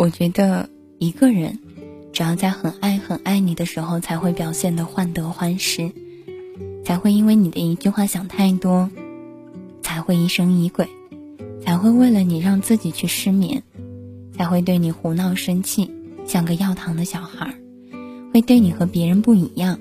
[0.00, 1.58] 我觉得一个人，
[2.10, 5.92] 只要在很爱很爱你的时候，才会表现的患得患失，
[6.86, 8.88] 才会因为你的一句话想太多，
[9.82, 10.88] 才会疑神疑鬼，
[11.60, 13.62] 才会为了你让自己去失眠，
[14.34, 15.90] 才会对你胡闹生气，
[16.24, 17.54] 像个要糖的小孩，
[18.32, 19.78] 会对你和别人不一样。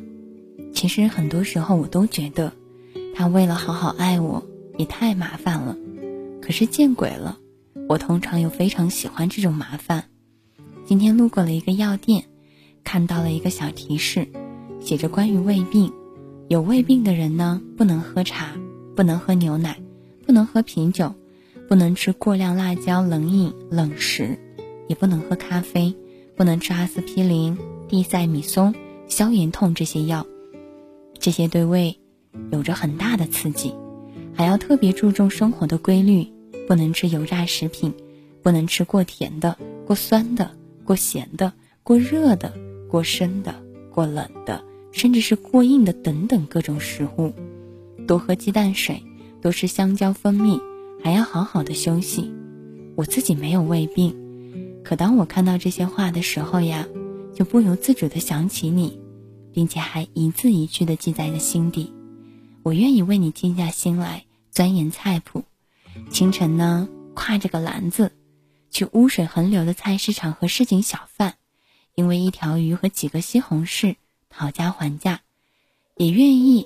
[0.73, 2.51] 其实很多时候我都觉得，
[3.15, 4.43] 他为了好好爱我，
[4.77, 5.77] 也太麻烦了。
[6.41, 7.39] 可是见鬼了！
[7.89, 10.03] 我通常又非常喜欢这种麻烦。
[10.85, 12.25] 今天路过了一个药店，
[12.83, 14.27] 看到了一个小提示，
[14.79, 15.91] 写着关于胃病。
[16.49, 18.55] 有胃病的人呢，不能喝茶，
[18.95, 19.81] 不能喝牛奶，
[20.23, 21.15] 不能喝啤酒，
[21.67, 24.37] 不能吃过量辣椒、冷饮、冷食，
[24.87, 25.95] 也不能喝咖啡，
[26.35, 28.75] 不能吃阿司匹林、地塞米松、
[29.07, 30.27] 消炎痛这些药。
[31.17, 31.99] 这些对胃
[32.51, 33.73] 有着很大的刺激，
[34.35, 36.31] 还要特别注重生活的规律。
[36.69, 37.95] 不能吃油炸食品，
[38.43, 40.51] 不能吃过甜的、过酸的、
[40.85, 42.53] 过咸的、过热的、
[42.87, 43.55] 过生的、
[43.91, 47.33] 过冷的，甚至是过硬的等等各种食物。
[48.05, 49.03] 多喝鸡蛋水，
[49.41, 50.59] 多吃香蕉、蜂蜜，
[51.03, 52.31] 还要好好的休息。
[52.95, 54.15] 我自己没有胃病，
[54.83, 56.87] 可当我看到这些话的时候呀，
[57.33, 58.99] 就不由自主的想起你，
[59.51, 61.91] 并且还一字一句的记在了心底。
[62.61, 65.45] 我愿意为你静下心来钻研菜谱。
[66.09, 68.11] 清晨呢，挎着个篮子，
[68.69, 71.35] 去污水横流的菜市场和市井小贩，
[71.95, 73.95] 因为一条鱼和几个西红柿
[74.29, 75.21] 讨价还价，
[75.95, 76.65] 也愿意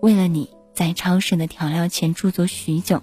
[0.00, 3.02] 为了你在超市的调料前驻足许久，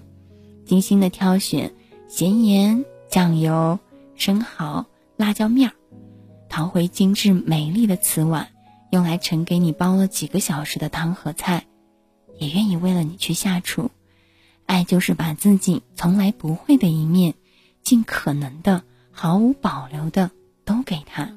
[0.64, 1.74] 精心的挑选
[2.08, 3.78] 咸盐、酱油、
[4.14, 5.74] 生蚝、辣椒面儿，
[6.48, 8.48] 淘回精致美丽的瓷碗，
[8.90, 11.66] 用来盛给你煲了几个小时的汤和菜，
[12.38, 13.90] 也愿意为了你去下厨。
[14.66, 17.34] 爱就是把自己从来不会的一面，
[17.82, 20.30] 尽可能的、毫无保留的
[20.64, 21.30] 都给他。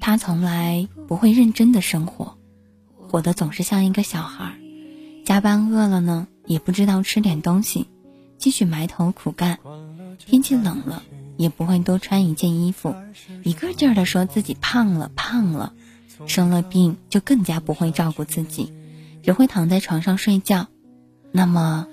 [0.00, 2.38] 他从来不会认真的生活，
[3.08, 4.54] 活得总是像一个小孩。
[5.24, 7.88] 加班饿了呢，也不知道吃点东西，
[8.38, 9.58] 继续埋头苦干。
[10.18, 11.02] 天气冷了，
[11.36, 12.94] 也不会多穿一件衣服，
[13.42, 15.72] 一个劲儿的说自己胖了胖了。
[16.26, 18.72] 生了病就更加不会照顾自己。
[19.26, 20.68] 只会躺在床上睡觉，
[21.32, 21.88] 那么，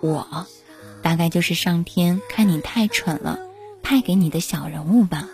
[0.00, 0.48] 我，
[1.00, 3.38] 大概就是上天看你太蠢了，
[3.84, 5.28] 派给你的小人物吧。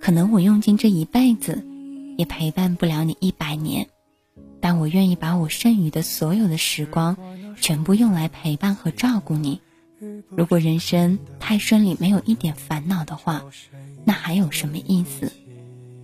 [0.00, 1.66] 可能我用尽这一辈子，
[2.16, 3.88] 也陪伴不了你一百年，
[4.60, 7.16] 但我愿意把我剩余的所有的时光，
[7.60, 9.60] 全部用来陪伴和照顾你。
[10.30, 13.42] 如果人生太顺利，没有一点烦恼的话，
[14.04, 15.32] 那还有什么意思？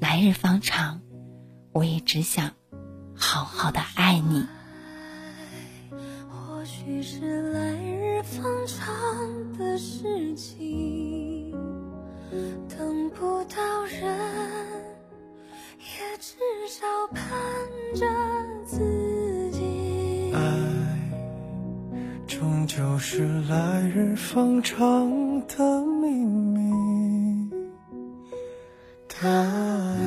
[0.01, 1.01] 来日方长，
[1.71, 2.51] 我也只想
[3.15, 4.45] 好好的爱你。
[6.84, 8.84] 许是来日方长
[9.56, 11.50] 的事情，
[12.69, 14.03] 等不到人，
[15.78, 16.37] 也至
[16.69, 17.25] 少盼
[17.94, 18.06] 着
[18.67, 20.31] 自己。
[20.34, 20.41] 爱，
[22.27, 27.50] 终究是来日方长的秘密。
[29.09, 30.03] 答案，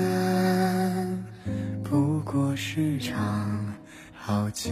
[1.83, 3.73] 不过是场
[4.13, 4.69] 好觉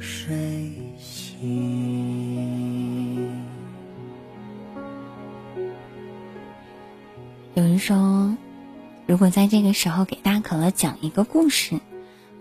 [0.00, 1.78] 睡醒。
[7.54, 8.36] 有人说，
[9.06, 11.80] 如果在这个时候给大可乐讲一个故事，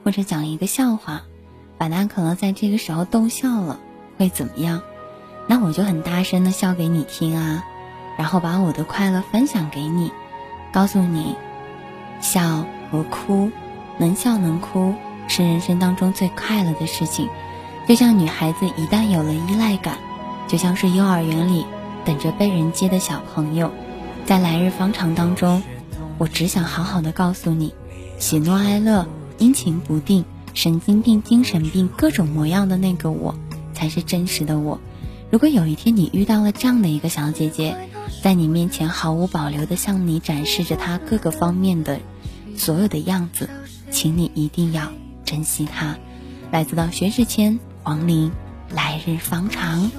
[0.04, 1.24] 或者讲一个笑话，
[1.78, 3.80] 把大可乐在这个时候逗笑了，
[4.18, 4.82] 会怎么样？
[5.48, 7.64] 那我就很大声的笑给你听啊，
[8.18, 10.12] 然后把我的快乐分享给你，
[10.72, 11.36] 告诉你，
[12.22, 13.50] 笑和哭，
[13.98, 14.94] 能笑能哭，
[15.28, 17.30] 是人生当中最快乐的事情。
[17.88, 19.98] 就像女孩子一旦有了依赖感，
[20.48, 21.66] 就像是幼儿园里
[22.04, 23.72] 等着被人接的小朋友，
[24.26, 25.64] 在来日方长当中，
[26.18, 27.74] 我只想好好的告诉你，
[28.20, 29.08] 喜怒哀乐、
[29.38, 33.36] 阴晴不定、神经病、精神病各种模样的那个我，
[33.74, 34.80] 才是真实的我。
[35.30, 37.76] 如果有一天你遇到了这样的一个小姐姐，
[38.22, 42.00] 在你面前毫无保留的向你展示着她各个方面的
[42.58, 43.50] 所有的样子，
[43.92, 44.92] 请你一定要
[45.28, 45.96] 珍惜她。
[46.52, 47.60] 来自到薛之谦。
[47.84, 48.32] 黄龄，
[48.72, 49.92] 来日方长。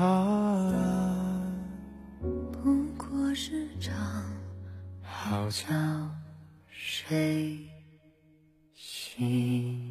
[0.00, 1.44] 答案，
[2.50, 3.94] 不过是场
[5.02, 5.66] 好觉，
[6.70, 7.68] 睡
[8.72, 9.89] 醒。